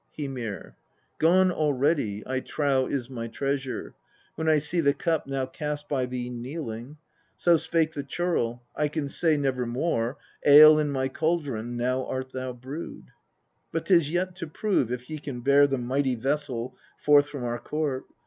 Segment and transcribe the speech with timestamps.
[0.17, 0.75] Hymir.
[1.19, 3.93] 33.' Gone already I trow is my treasure,
[4.33, 6.97] when I see the cup now cast by thee kneeling.'
[7.37, 12.31] So spake the churl" I can say never more,' Ale in my cauldron now art
[12.31, 13.09] thou brewed.'"
[13.71, 17.43] 34.' But 'tis yet to prove if ye can bear the mighty vessel forth from
[17.43, 18.05] our court.'